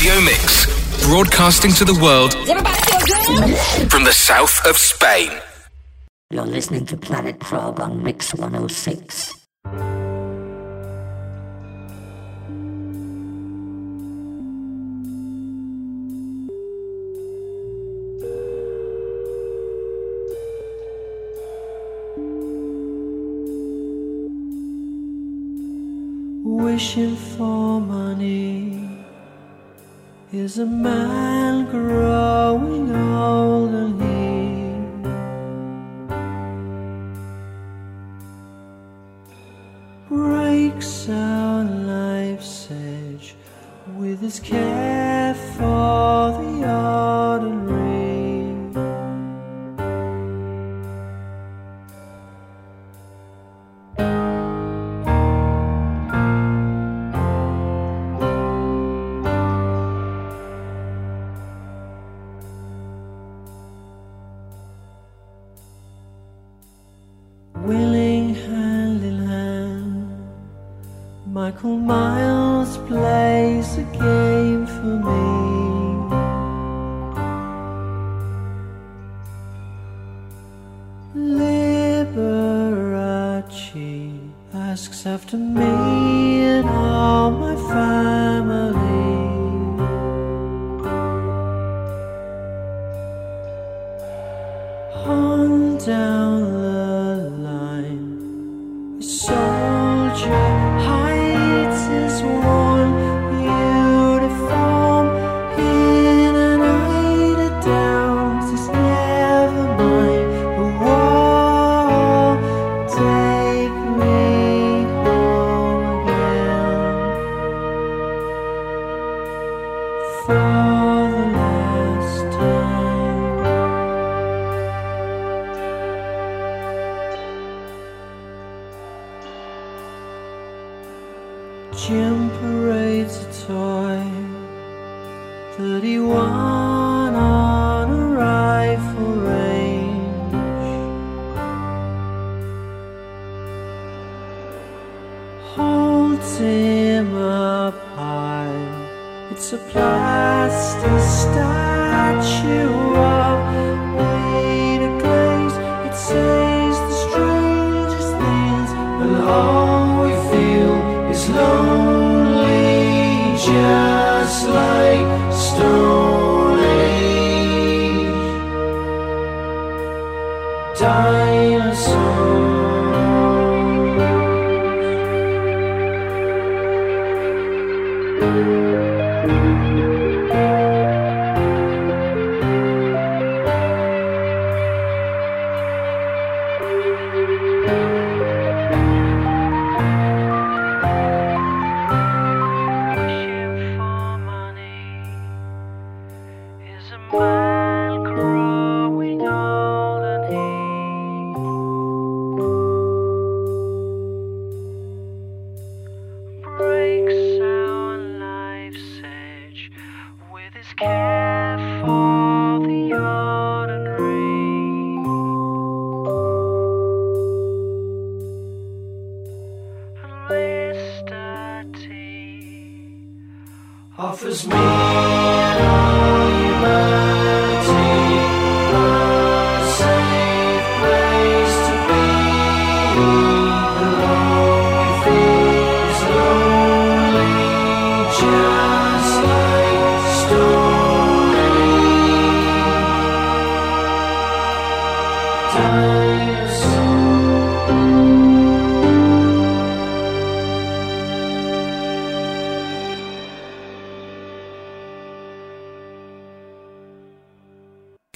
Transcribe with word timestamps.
Radio 0.00 0.18
Mix, 0.22 1.04
broadcasting 1.04 1.72
to 1.72 1.84
the 1.84 1.92
world 2.00 2.32
from 3.90 4.04
the 4.04 4.14
south 4.14 4.64
of 4.64 4.78
Spain. 4.78 5.30
You're 6.30 6.46
listening 6.46 6.86
to 6.86 6.96
Planet 6.96 7.38
Prog 7.38 7.80
on 7.80 8.02
Mix 8.02 8.32
106. 8.32 9.34
Wishing 26.42 27.16
is 30.50 30.58
a 30.58 30.66
man 30.66 31.64
growing 31.70 32.90
old 32.96 33.39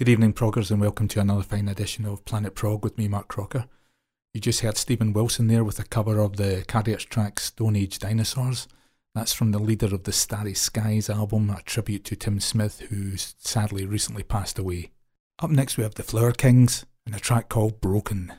Good 0.05 0.11
evening, 0.11 0.35
proggers, 0.35 0.71
and 0.71 0.83
welcome 0.83 1.09
to 1.09 1.21
another 1.21 1.43
fine 1.43 1.67
edition 1.67 2.05
of 2.05 2.27
Planet 2.27 2.55
Prog 2.55 2.85
with 2.85 2.99
me, 2.99 3.09
Mark 3.09 3.27
Crocker. 3.27 3.65
You 4.35 4.41
just 4.43 4.61
heard 4.61 4.77
Steven 4.77 5.15
Wilson 5.15 5.47
there 5.47 5.65
with 5.65 5.79
a 5.79 5.85
cover 5.85 6.19
of 6.19 6.37
the 6.37 6.63
Cardiacs 6.69 7.09
track 7.09 7.41
Stone 7.41 7.75
Age 7.75 8.01
Dinosaurs. 8.01 8.69
That's 9.15 9.33
from 9.33 9.53
the 9.53 9.59
leader 9.59 9.87
of 9.87 10.05
the 10.05 10.13
Starry 10.13 10.53
Skies 10.53 11.09
album, 11.09 11.49
a 11.49 11.63
tribute 11.63 12.05
to 12.05 12.17
Tim 12.17 12.39
Smith, 12.39 12.81
who 12.91 13.17
sadly 13.17 13.87
recently 13.87 14.23
passed 14.23 14.59
away. 14.59 14.91
Up 15.39 15.49
next, 15.49 15.79
we 15.79 15.85
have 15.85 15.95
the 15.95 16.03
Flower 16.03 16.33
Kings 16.33 16.85
and 17.07 17.15
a 17.15 17.19
track 17.19 17.49
called 17.49 17.81
Broken. 17.81 18.35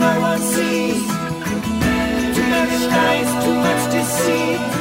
no 0.00 0.20
one 0.20 0.40
sees. 0.40 1.06
Too 2.34 2.46
much 2.54 2.74
lies, 2.94 3.44
too 3.44 3.54
much 3.66 3.82
deceit. 3.92 4.79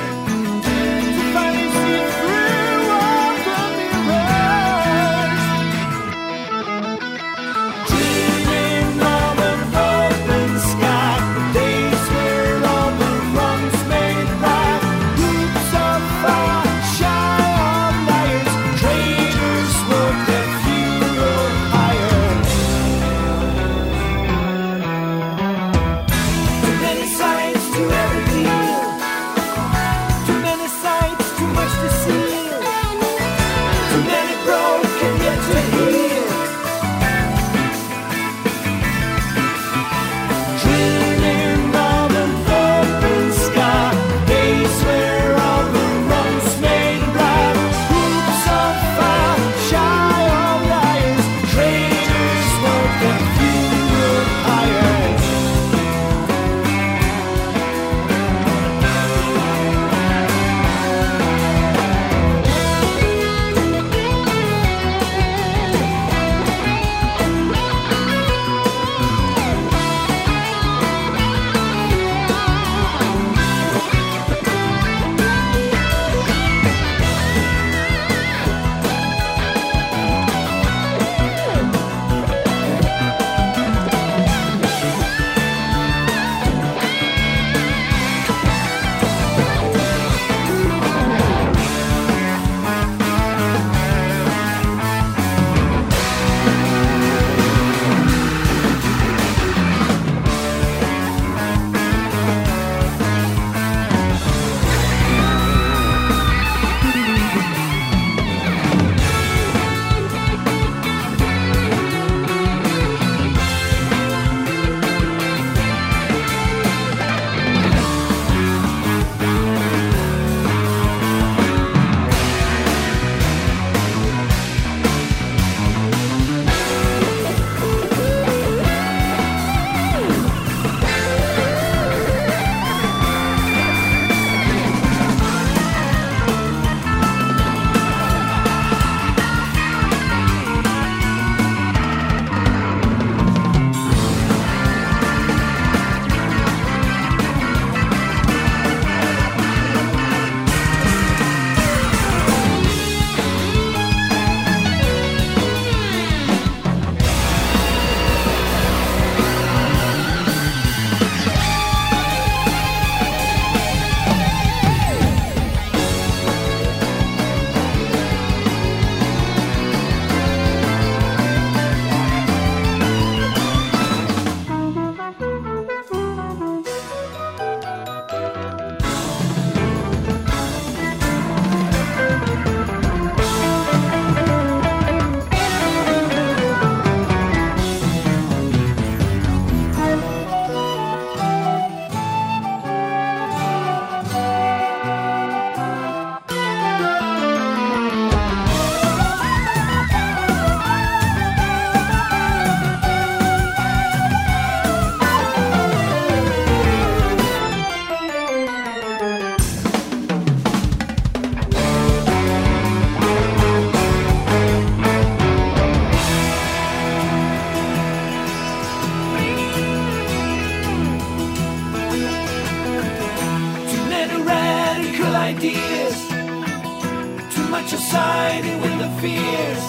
at 227.60 227.72
your 227.72 227.82
side 227.82 228.46
when 228.62 228.78
the 228.78 228.90
fears. 229.02 229.64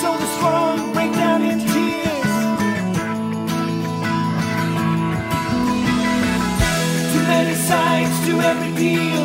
So 0.00 0.08
the 0.22 0.28
strong 0.36 0.92
break 0.92 1.12
down 1.12 1.40
in 1.50 1.58
tears. 1.72 2.32
Too 7.12 7.24
many 7.34 7.54
sides 7.70 8.16
to 8.26 8.32
every 8.50 8.72
deal. 8.84 9.24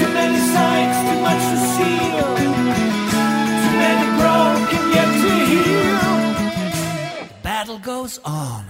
Too 0.00 0.12
many 0.20 0.40
sides, 0.54 0.96
too 1.06 1.18
much 1.28 1.42
to 1.52 1.58
seal. 1.74 2.28
Too 3.62 3.74
many 3.84 4.06
broken 4.20 4.82
yet 4.96 5.10
to 5.22 5.30
heal. 5.50 5.98
Battle 7.42 7.78
goes 7.78 8.18
on. 8.24 8.64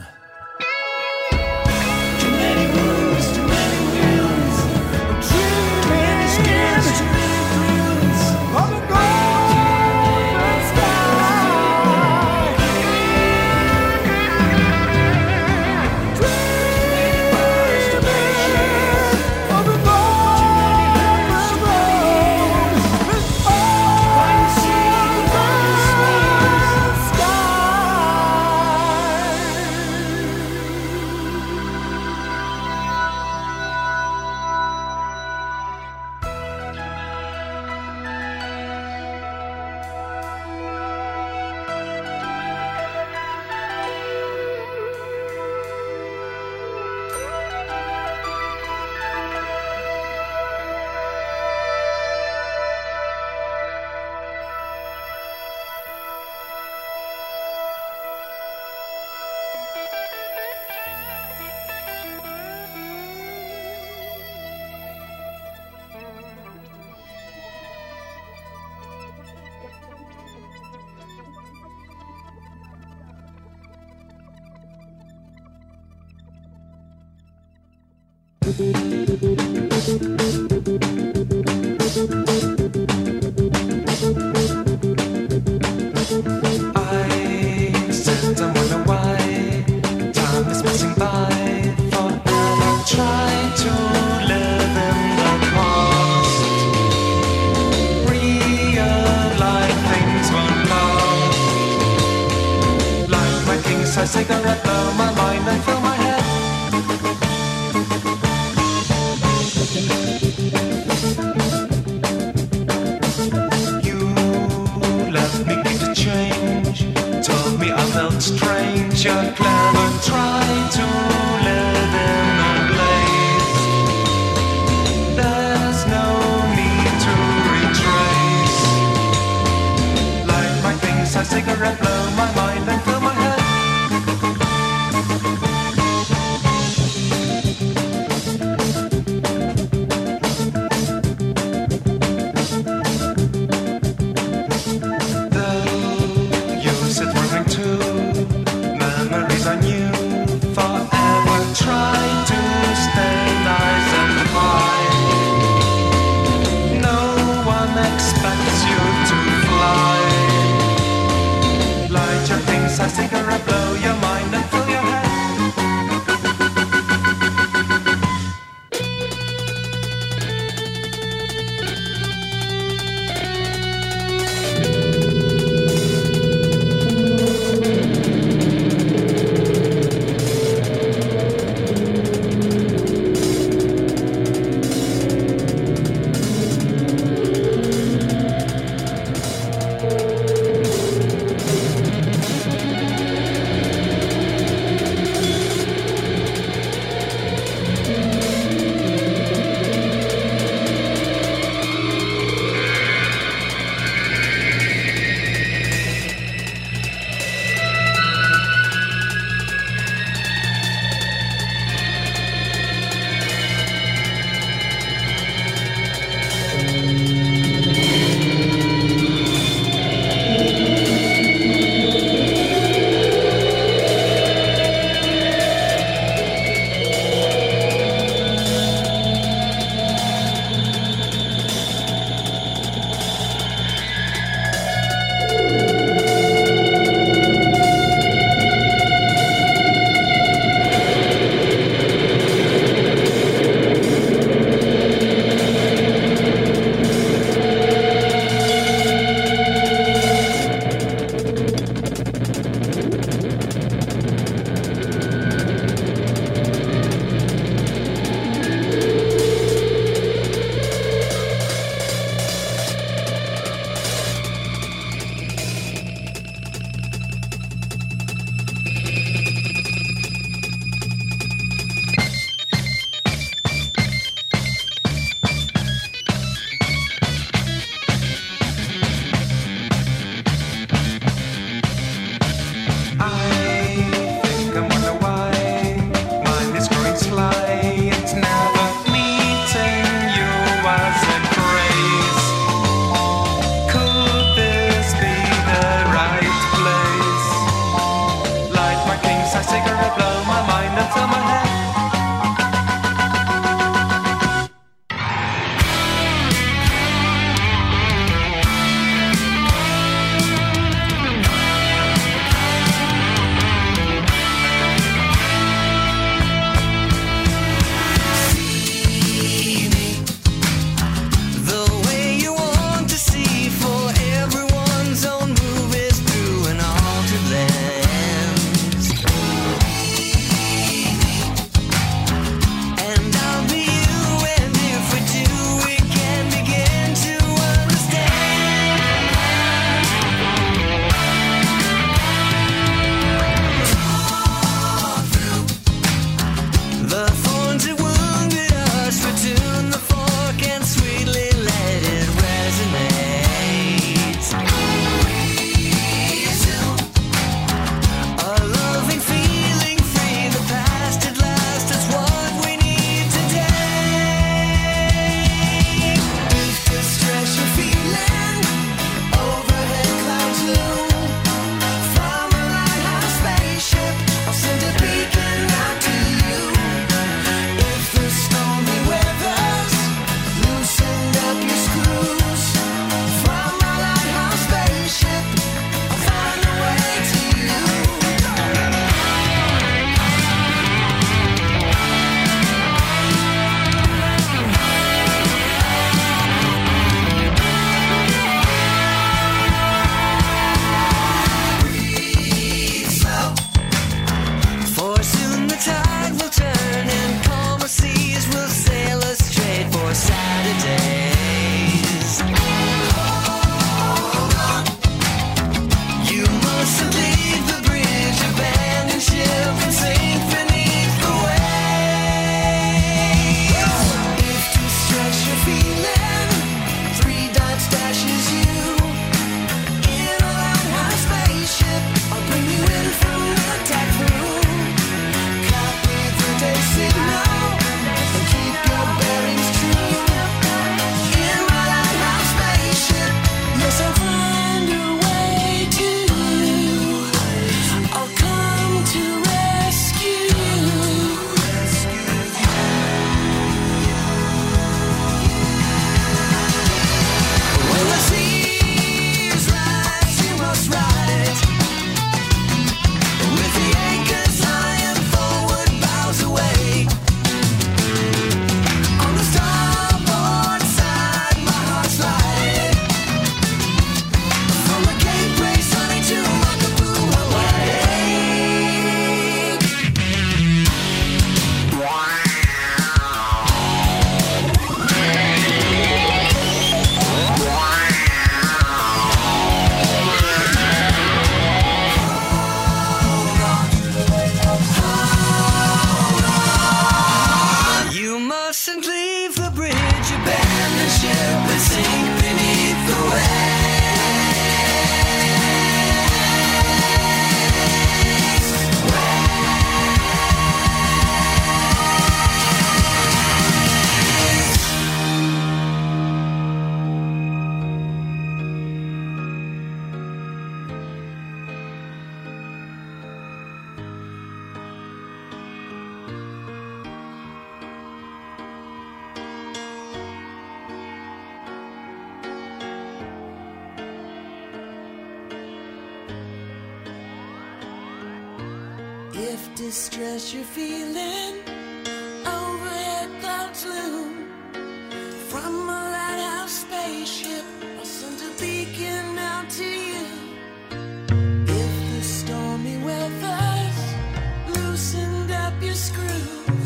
screw. 555.78 556.57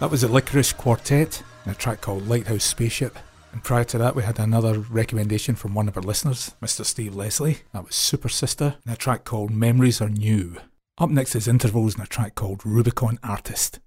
That 0.00 0.10
was 0.10 0.22
the 0.22 0.28
Lickerish 0.28 0.74
Quartet 0.78 1.42
and 1.66 1.74
a 1.74 1.78
track 1.78 2.00
called 2.00 2.26
Lighthouse 2.26 2.64
Spaceship. 2.64 3.18
And 3.52 3.62
prior 3.62 3.84
to 3.84 3.98
that, 3.98 4.16
we 4.16 4.22
had 4.22 4.38
another 4.38 4.78
recommendation 4.78 5.54
from 5.54 5.74
one 5.74 5.88
of 5.88 5.96
our 5.98 6.02
listeners, 6.02 6.54
Mr. 6.62 6.86
Steve 6.86 7.14
Leslie. 7.14 7.58
That 7.74 7.84
was 7.84 7.92
Supersister 7.92 8.76
and 8.86 8.94
a 8.94 8.96
track 8.96 9.24
called 9.24 9.50
Memories 9.50 10.00
Are 10.00 10.08
New. 10.08 10.56
Up 10.96 11.10
next 11.10 11.36
is 11.36 11.46
Intervals 11.46 11.96
and 11.96 12.04
a 12.04 12.06
track 12.06 12.34
called 12.34 12.64
Rubicon 12.64 13.18
Artist. 13.22 13.78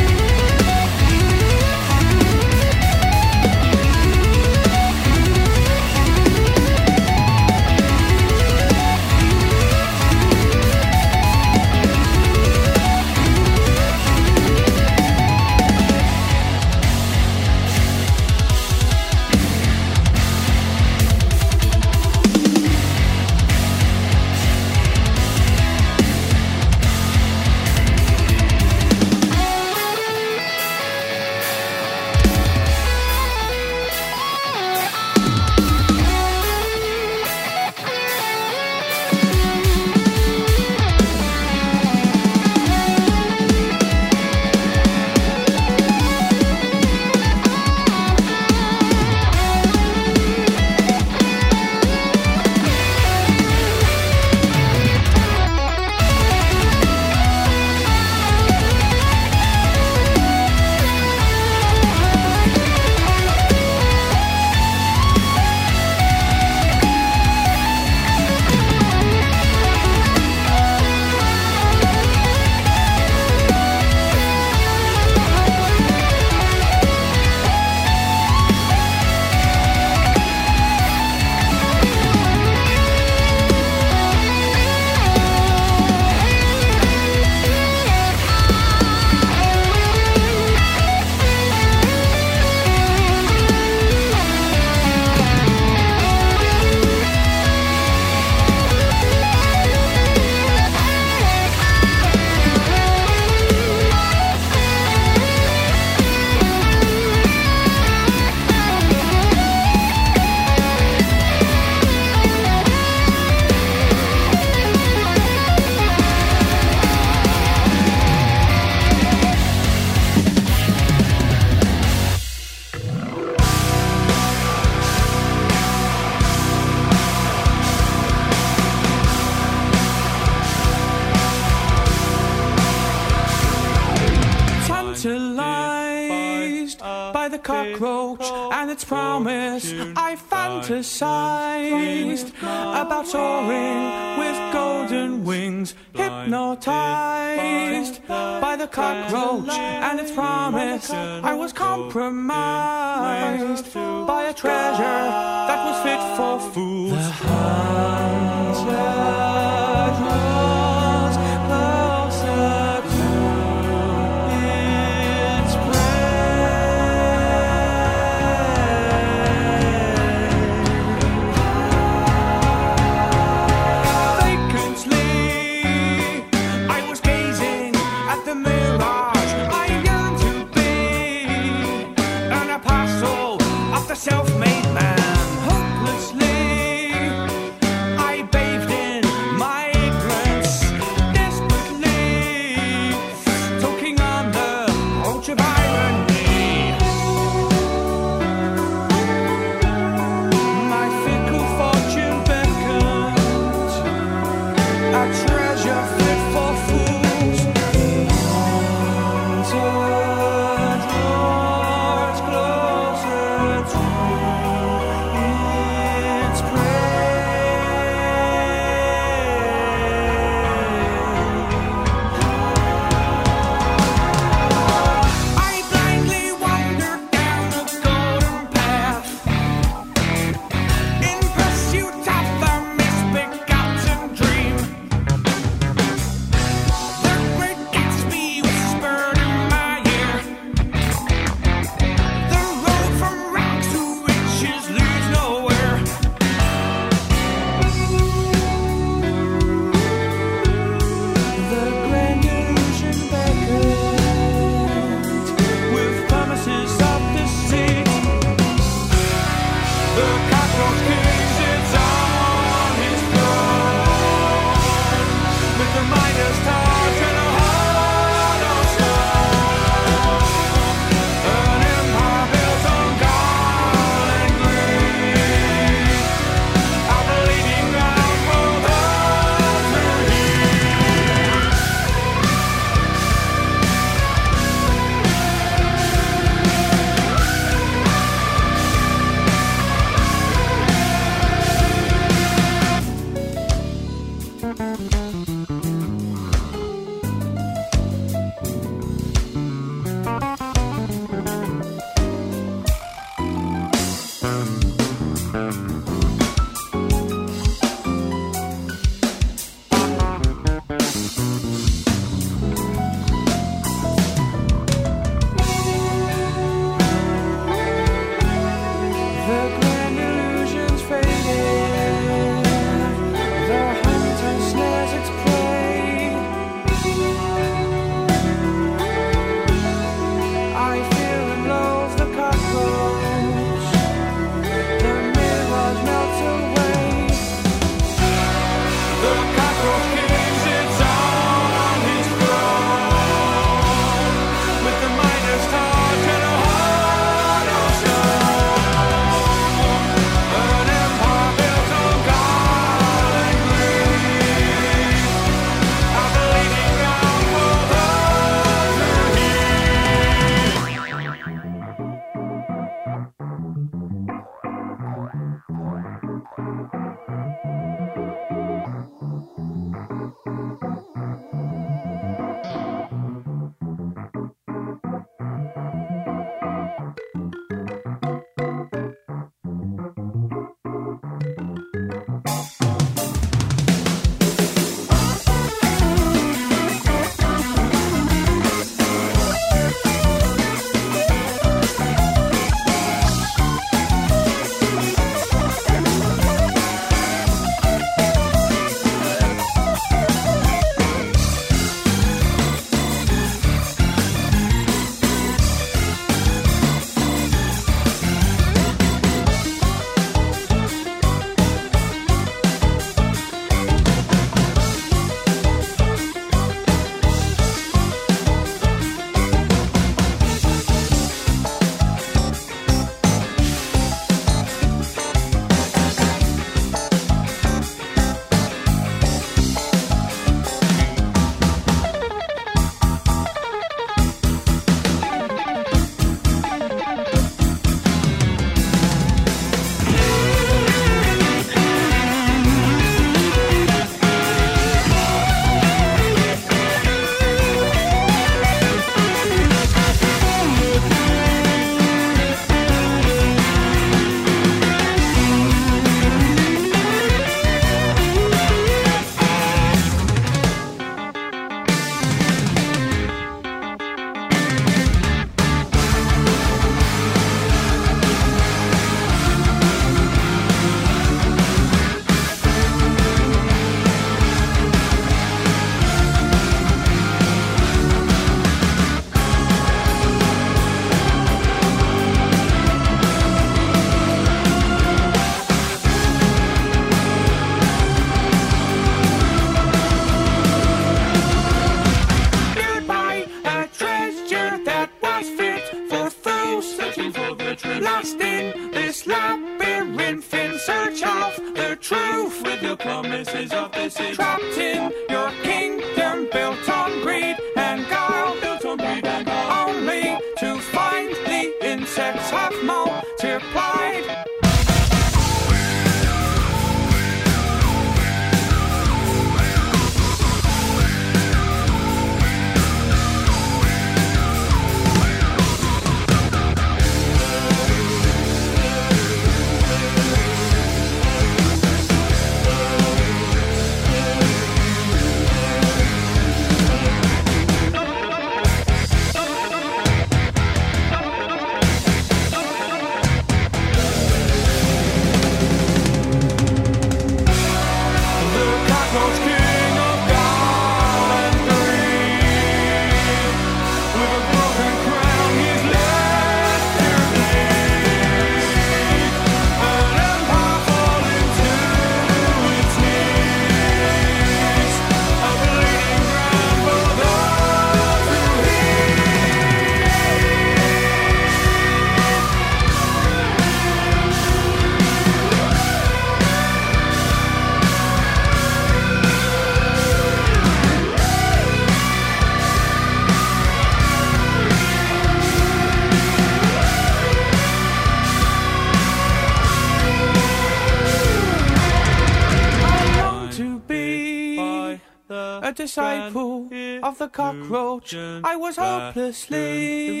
Of 596.98 597.12
the 597.12 597.16
cockroach. 597.16 597.94
I 597.94 598.34
was 598.34 598.56
hopelessly 598.56 600.00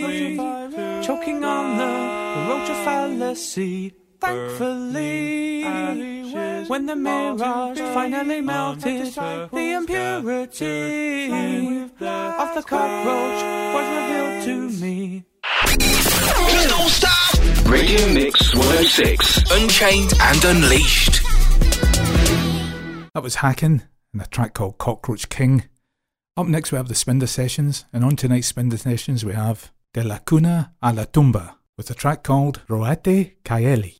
choking 1.00 1.44
on 1.44 1.78
the 1.78 1.84
roach 2.50 2.70
of 2.70 2.76
fallacy. 2.84 3.94
Thankfully, 4.18 5.62
when 6.66 6.86
the 6.86 6.96
mirage 6.96 7.78
finally 7.78 8.40
melted, 8.40 9.14
the 9.14 9.74
impurity 9.78 11.30
of 11.30 12.54
the 12.56 12.64
cockroach 12.66 13.42
was 13.74 13.86
revealed 13.94 14.42
to 14.46 14.54
me. 14.82 15.24
Radio 17.70 18.12
Mix 18.12 18.54
106. 18.56 19.52
Unchained 19.52 20.14
and 20.20 20.44
Unleashed. 20.44 21.22
That 23.14 23.22
was 23.22 23.36
Haken 23.36 23.82
and 24.12 24.22
a 24.22 24.26
track 24.26 24.54
called 24.54 24.78
Cockroach 24.78 25.28
King. 25.28 25.62
Up 26.38 26.46
next, 26.46 26.70
we 26.70 26.76
have 26.76 26.86
the 26.86 26.94
Spinder 26.94 27.26
Sessions, 27.26 27.84
and 27.92 28.04
on 28.04 28.14
tonight's 28.14 28.52
Spinder 28.52 28.78
Sessions, 28.78 29.24
we 29.24 29.32
have 29.32 29.72
De 29.92 30.04
la 30.04 30.18
Cuna 30.18 30.72
a 30.80 30.92
la 30.92 31.02
Tumba 31.02 31.56
with 31.76 31.90
a 31.90 31.94
track 31.94 32.22
called 32.22 32.60
Roete 32.68 33.34
Kaeli. 33.44 33.96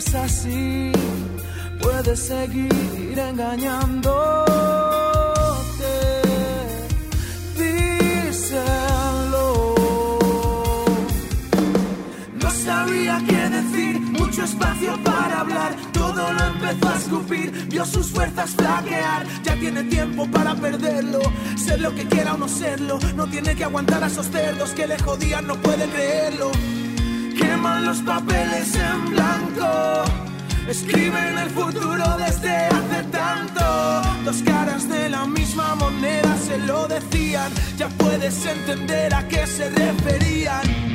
Es 0.00 0.14
así, 0.14 0.92
puedes 1.80 2.20
seguir 2.20 3.18
engañándote. 3.18 4.10
Díselo. 7.58 8.94
No 12.42 12.50
sabía 12.50 13.22
qué 13.28 13.42
decir, 13.58 14.00
mucho 14.00 14.44
espacio 14.44 14.98
para 15.04 15.40
hablar. 15.40 15.76
Todo 15.92 16.32
lo 16.32 16.44
empezó 16.44 16.88
a 16.88 16.96
escupir, 16.96 17.68
vio 17.68 17.84
sus 17.84 18.10
fuerzas 18.10 18.50
flaquear. 18.56 19.26
Ya 19.42 19.54
tiene 19.56 19.84
tiempo 19.84 20.26
para 20.30 20.54
perderlo, 20.54 21.20
ser 21.56 21.80
lo 21.80 21.94
que 21.94 22.06
quiera 22.06 22.34
o 22.34 22.38
no 22.38 22.48
serlo. 22.48 22.98
No 23.16 23.26
tiene 23.26 23.54
que 23.54 23.64
aguantar 23.64 24.02
a 24.02 24.06
esos 24.06 24.26
cerdos 24.30 24.70
que 24.70 24.86
le 24.86 24.98
jodían, 24.98 25.46
no 25.46 25.56
puede 25.56 25.86
creerlo. 25.90 26.50
Queman 27.60 27.84
los 27.84 27.98
papeles 27.98 28.74
en 28.74 29.10
blanco. 29.10 30.04
Escriben 30.66 31.36
el 31.36 31.50
futuro 31.50 32.16
desde 32.16 32.56
hace 32.56 33.02
tanto. 33.12 34.02
Dos 34.24 34.42
caras 34.42 34.88
de 34.88 35.10
la 35.10 35.26
misma 35.26 35.74
moneda 35.74 36.38
se 36.38 36.56
lo 36.56 36.88
decían. 36.88 37.52
Ya 37.76 37.88
puedes 37.88 38.46
entender 38.46 39.12
a 39.14 39.28
qué 39.28 39.46
se 39.46 39.68
referían. 39.68 40.89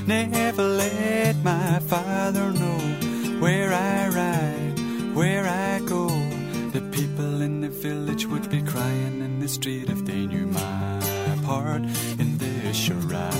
Never 0.05 0.63
let 0.63 1.38
my 1.43 1.80
father 1.80 2.51
know 2.51 2.77
where 3.39 3.73
I 3.73 4.09
ride, 4.09 4.80
where 5.15 5.47
I 5.47 5.80
go 5.88 6.18
people 7.20 7.41
in 7.41 7.59
the 7.59 7.67
village 7.67 8.26
would 8.28 8.49
be 8.49 8.61
crying 8.61 9.22
in 9.22 9.39
the 9.41 9.47
street 9.47 9.89
if 9.89 10.05
they 10.05 10.26
knew 10.26 10.47
my 10.47 11.01
part 11.43 11.82
in 12.17 12.38
this 12.38 12.78
charade. 12.78 13.34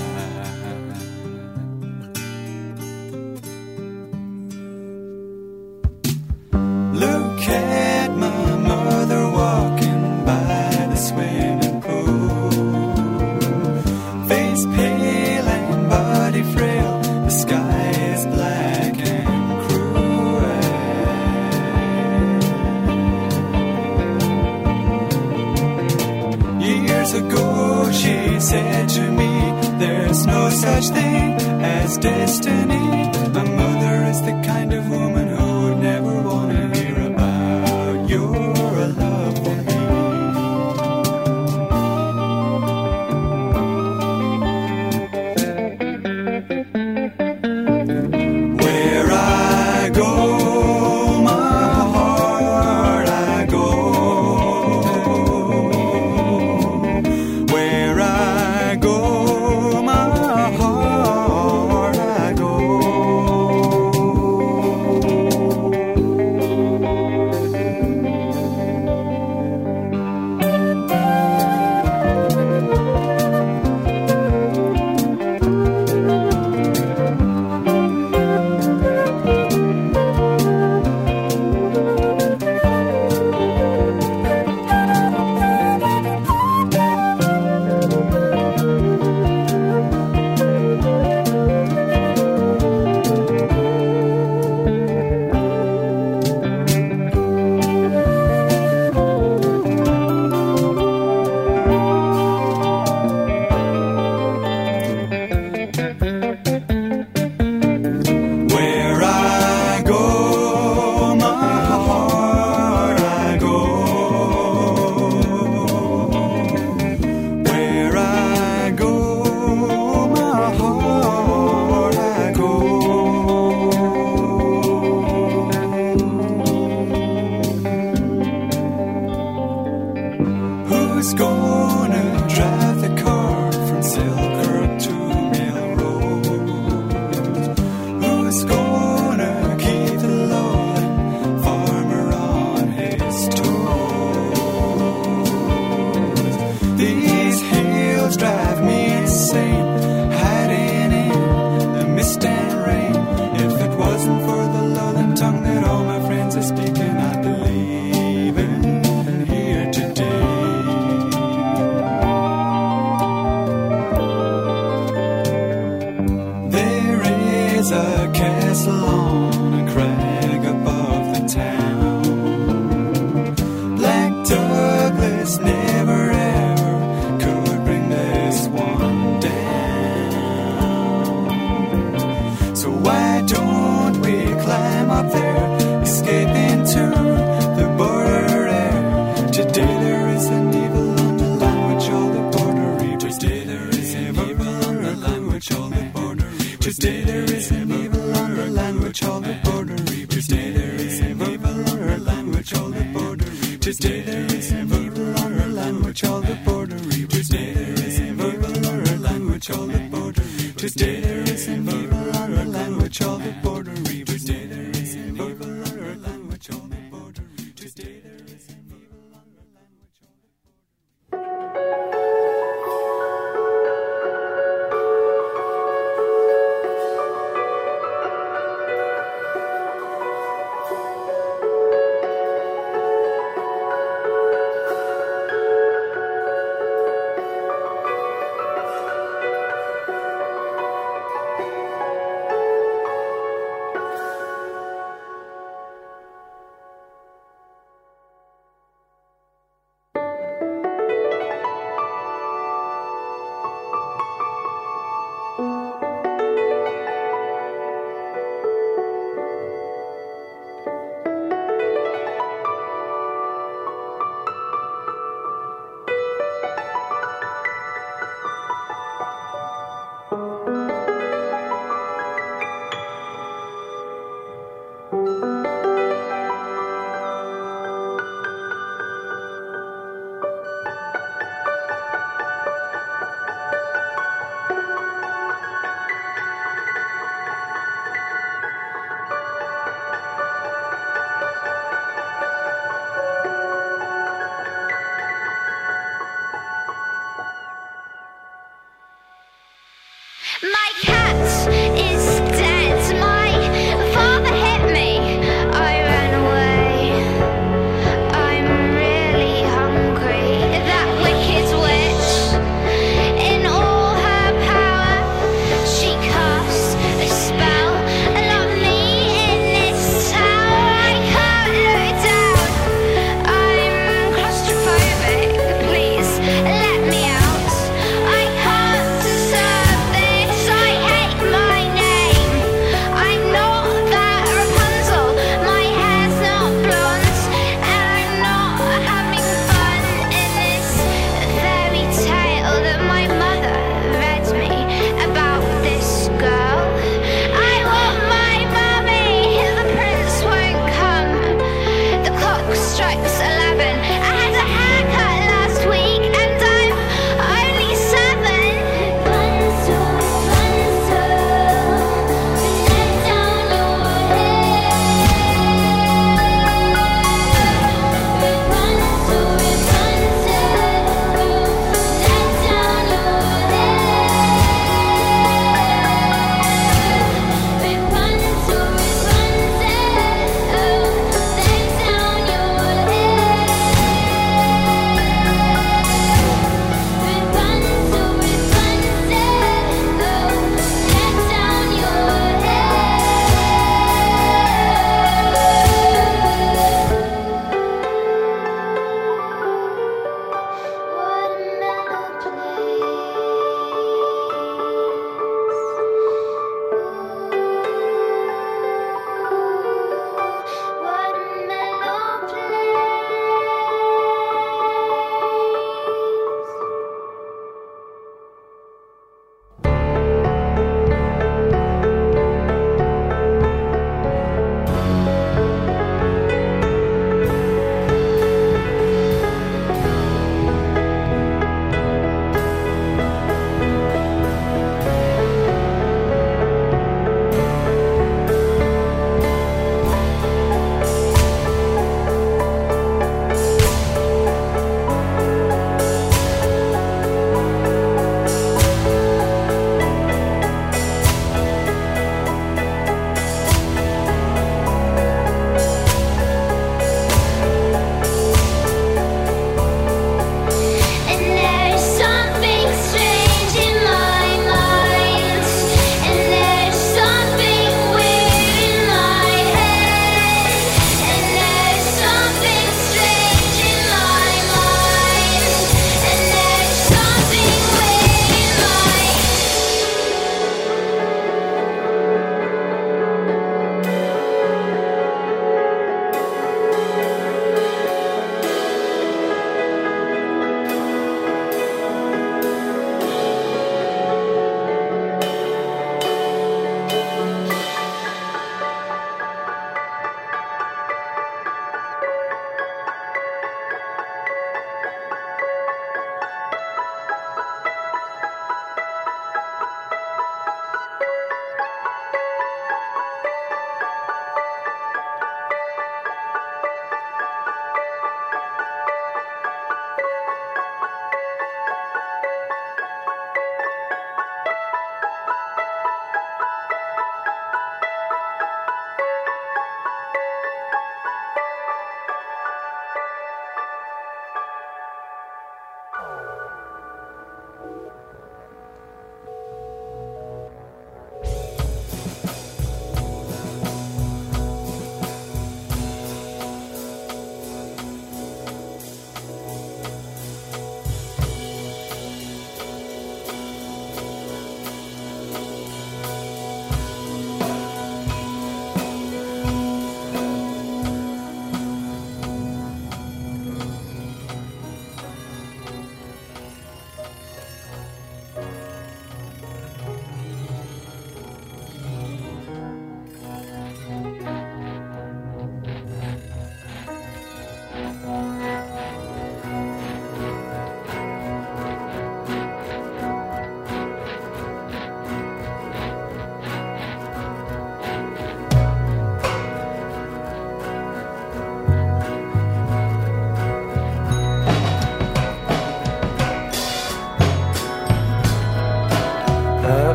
Look 6.92 7.40
at 7.48 8.10
my 8.10 8.56
mother. 8.68 8.89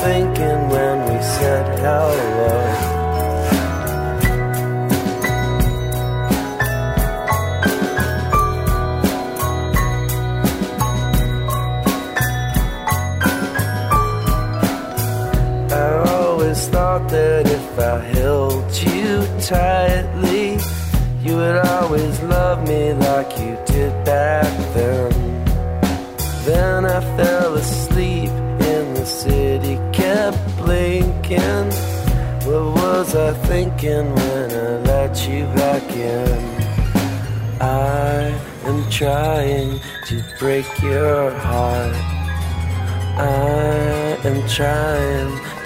thinking 0.00 0.59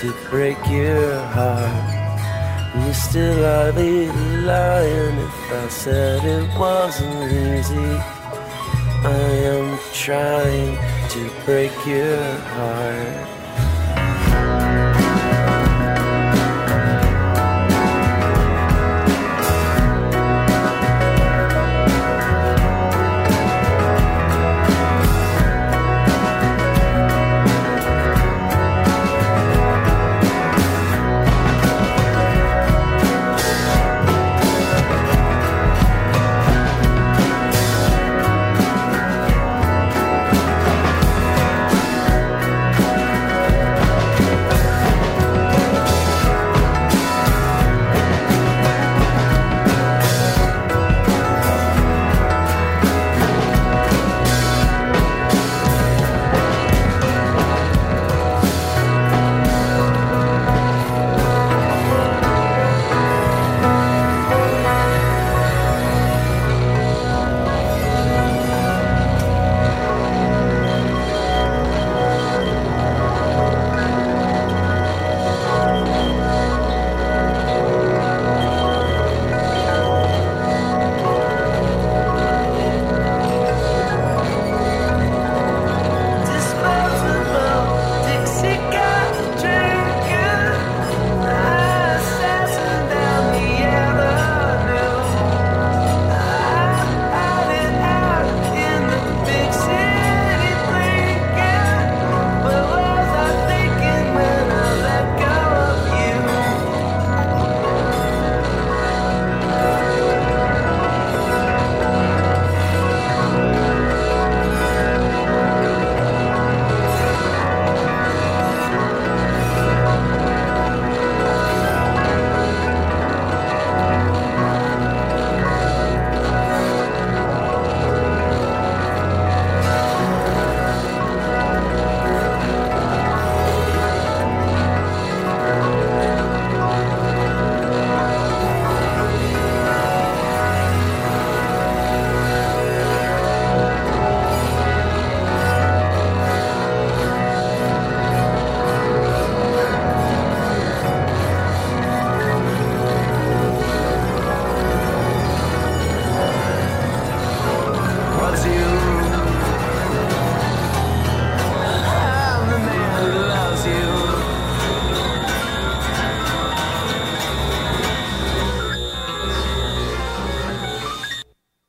to 0.05 0.12
break 0.28 0.59
your 0.68 1.18
heart. 1.36 1.94
You 2.76 2.92
still 2.92 3.42
are 3.42 3.72
the 3.72 4.12
lion 4.44 5.18
if 5.18 5.52
I 5.52 5.68
said 5.68 6.22
it 6.22 6.59
wasn't 6.59 7.32
easy. 7.32 7.92
I 9.02 9.30
am 9.55 9.78
trying 9.94 10.76
to 11.09 11.30
break 11.46 11.72
your 11.86 12.22
heart. 12.57 13.34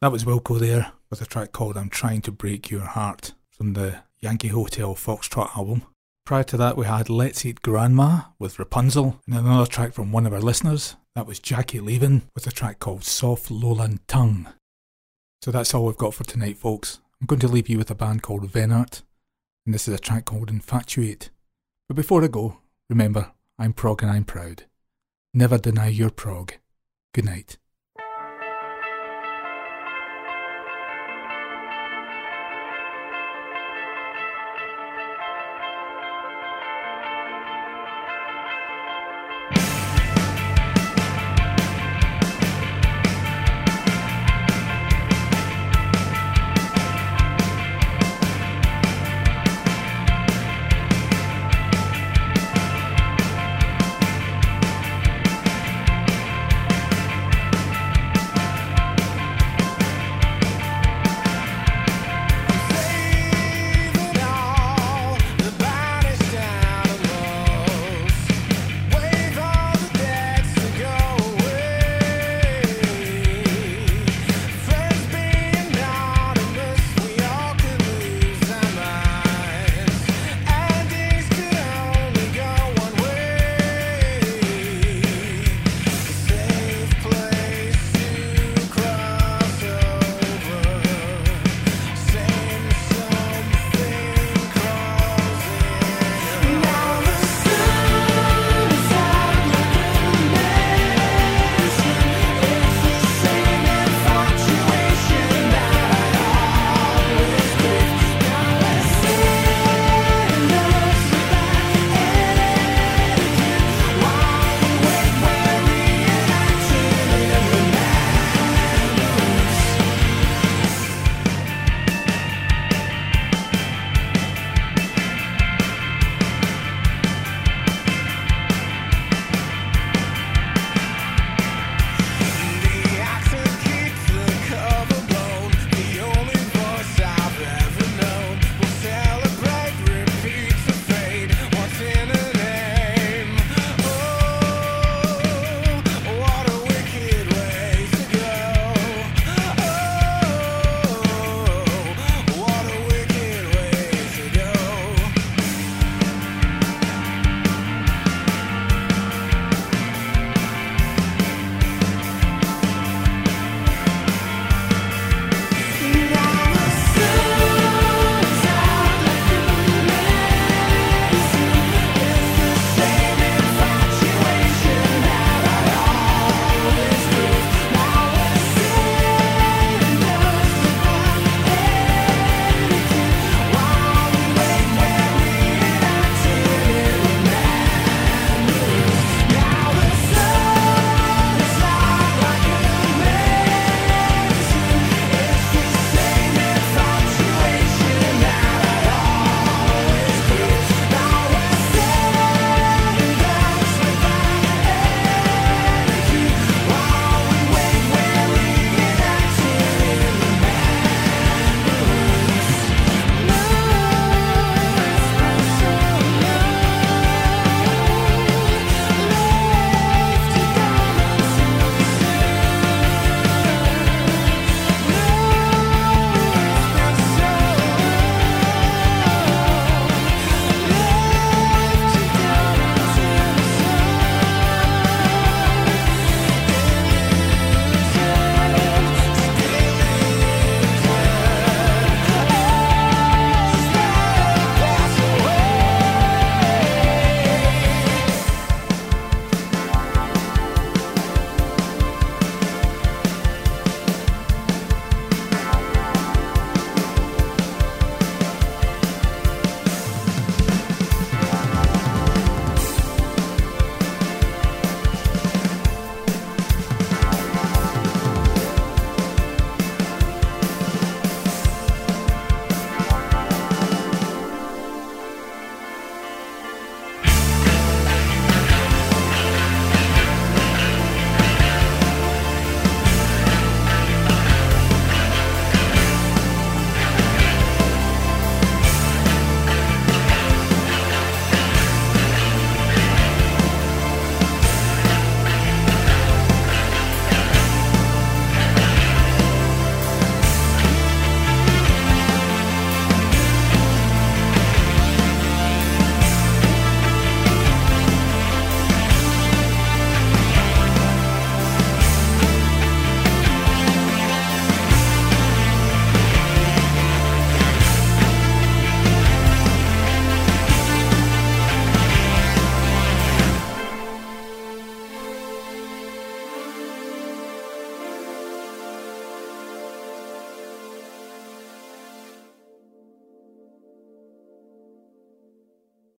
That 0.06 0.12
was 0.12 0.24
Wilco 0.24 0.60
there 0.60 0.92
with 1.10 1.20
a 1.24 1.26
track 1.26 1.52
called 1.52 1.76
I'm 1.76 1.90
Trying 1.90 2.22
to 2.22 2.32
Break 2.32 2.70
Your 2.70 2.86
Heart 2.86 3.34
from 3.50 3.74
the 3.74 4.04
Yankee 4.20 4.50
Hotel 4.50 4.94
Foxtrot 4.94 5.58
album. 5.58 5.82
Prior 6.28 6.44
to 6.44 6.58
that, 6.58 6.78
we 6.78 6.86
had 6.86 7.10
Let's 7.10 7.44
Eat 7.44 7.64
Grandma 7.64 8.26
with 8.38 8.60
Rapunzel, 8.60 9.20
and 9.26 9.36
another 9.36 9.66
track 9.66 9.94
from 9.94 10.12
one 10.12 10.28
of 10.28 10.34
our 10.34 10.42
listeners. 10.42 10.96
That 11.16 11.26
was 11.26 11.40
Jackie 11.40 11.80
Leven 11.80 12.22
with 12.36 12.46
a 12.46 12.52
track 12.52 12.78
called 12.78 13.04
Soft 13.04 13.50
Lowland 13.50 14.08
Tongue. 14.08 14.48
So 15.42 15.50
that's 15.50 15.74
all 15.74 15.86
we've 15.88 15.98
got 15.98 16.14
for 16.14 16.24
tonight, 16.24 16.60
folks. 16.60 17.00
I'm 17.20 17.26
going 17.26 17.40
to 17.40 17.48
leave 17.48 17.68
you 17.68 17.80
with 17.80 17.90
a 17.90 17.96
band 17.96 18.22
called 18.22 18.48
Vennart, 18.48 19.02
and 19.66 19.74
this 19.74 19.88
is 19.88 19.96
a 19.96 20.00
track 20.00 20.26
called 20.26 20.52
Infatuate. 20.52 21.32
But 21.90 21.96
before 21.96 22.24
I 22.24 22.28
go, 22.28 22.58
remember, 22.92 23.32
I'm 23.58 23.74
prog 23.74 24.04
and 24.04 24.12
I'm 24.12 24.24
proud. 24.24 24.66
Never 25.34 25.58
deny 25.58 25.88
your 25.88 26.12
prog. 26.12 26.54
Good 27.12 27.26
night. 27.26 27.58